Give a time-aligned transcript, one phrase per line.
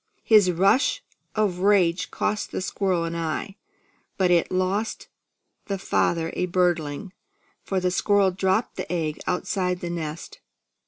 [0.23, 1.03] His rush
[1.35, 3.57] of rage cost the squirrel an eye;
[4.17, 5.09] but it lost
[5.67, 7.13] the father a birdling,
[7.61, 10.39] for the squirrel dropped the egg outside the nest.